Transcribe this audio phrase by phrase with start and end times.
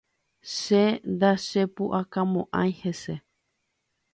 [0.55, 3.13] Che ndachepuʼakamoʼãi hese.